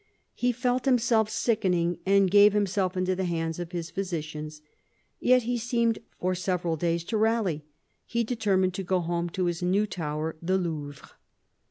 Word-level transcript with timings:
He 0.33 0.51
felt 0.51 0.85
himself 0.85 1.29
sickening 1.29 1.99
and 2.07 2.31
gave 2.31 2.53
himself 2.53 2.97
into 2.97 3.15
the 3.15 3.25
hands 3.25 3.59
of 3.59 3.71
his 3.71 3.91
physicians. 3.91 4.63
Yet 5.19 5.43
he 5.43 5.59
seemed 5.59 5.99
for 6.19 6.33
several 6.33 6.75
days 6.75 7.03
to 7.03 7.17
rally. 7.17 7.65
He 8.07 8.23
determined 8.23 8.73
to 8.73 8.83
go 8.83 9.01
home 9.01 9.29
to 9.29 9.45
his 9.45 9.61
new 9.61 9.85
tower, 9.85 10.37
the 10.41 10.57
Louvre. 10.57 11.11